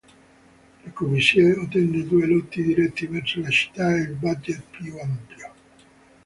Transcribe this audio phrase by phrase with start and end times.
[0.83, 5.53] Le Corbusier ottenne due lotti diretti verso la città e il budget più ampio.